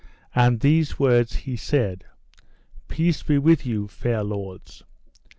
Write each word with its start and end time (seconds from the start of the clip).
And 0.33 0.61
these 0.61 0.97
words 0.97 1.35
he 1.45 1.55
said: 1.55 2.05
Peace 2.87 3.21
be 3.21 3.37
with 3.37 3.67
you, 3.67 3.87
fair 3.87 4.23
lords. 4.23 4.83